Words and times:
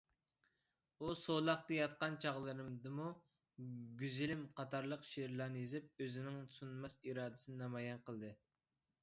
ئۇ 1.01 1.09
سولاقتا 1.17 1.75
ياتقان 1.75 2.17
چاغلىرىدىمۇ 2.25 3.05
«گۈزىلىم» 4.01 4.43
قاتارلىق 4.61 5.05
شېئىرلارنى 5.11 5.63
يېزىپ، 5.65 6.03
ئۆزىنىڭ 6.07 6.41
سۇنماس 6.59 6.99
ئىرادىسىنى 6.99 7.61
نامايان 7.63 8.05
قىلدى. 8.11 8.35